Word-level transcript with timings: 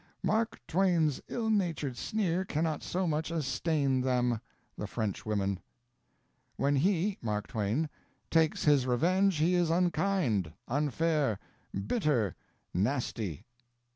"Mark 0.23 0.59
Twain's 0.67 1.21
ill 1.27 1.51
natured 1.51 1.95
sneer 1.95 2.43
cannot 2.43 2.81
so 2.81 3.05
much 3.05 3.29
as 3.29 3.45
stain 3.45 4.01
them" 4.01 4.41
(the 4.75 4.87
Frenchwomen). 4.87 5.59
"When 6.55 6.75
he" 6.77 7.19
(Mark 7.21 7.45
Twain) 7.45 7.87
"takes 8.31 8.63
his 8.65 8.87
revenge 8.87 9.37
he 9.37 9.53
is 9.53 9.69
unkind, 9.69 10.53
unfair, 10.67 11.37
bitter, 11.85 12.35
nasty." 12.73 13.45